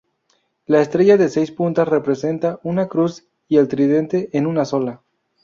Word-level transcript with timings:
La 0.65 0.79
estrella 0.85 1.15
de 1.15 1.29
seis 1.29 1.51
puntas 1.51 1.87
representa 1.87 2.59
una 2.63 2.87
cruz 2.87 3.23
y 3.47 3.57
el 3.57 3.67
tridente 3.67 4.35
en 4.35 4.47
una 4.47 4.65
sola. 4.65 5.03